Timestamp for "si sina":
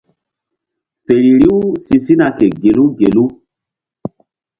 1.85-2.27